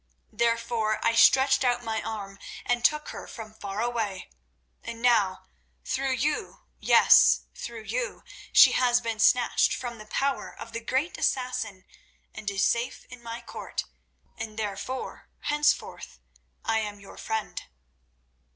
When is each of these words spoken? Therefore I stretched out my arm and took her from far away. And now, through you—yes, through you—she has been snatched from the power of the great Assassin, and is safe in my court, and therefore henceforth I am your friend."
Therefore 0.31 0.97
I 1.05 1.13
stretched 1.13 1.63
out 1.63 1.83
my 1.83 2.01
arm 2.01 2.39
and 2.65 2.83
took 2.83 3.09
her 3.09 3.27
from 3.27 3.53
far 3.53 3.81
away. 3.81 4.31
And 4.81 4.99
now, 4.99 5.45
through 5.85 6.13
you—yes, 6.13 7.41
through 7.53 7.83
you—she 7.83 8.71
has 8.71 8.99
been 8.99 9.19
snatched 9.19 9.75
from 9.75 9.99
the 9.99 10.07
power 10.07 10.51
of 10.57 10.71
the 10.71 10.79
great 10.79 11.19
Assassin, 11.19 11.85
and 12.33 12.49
is 12.49 12.65
safe 12.65 13.05
in 13.11 13.21
my 13.21 13.41
court, 13.41 13.83
and 14.37 14.57
therefore 14.57 15.29
henceforth 15.41 16.17
I 16.65 16.79
am 16.79 16.99
your 16.99 17.19
friend." 17.19 17.61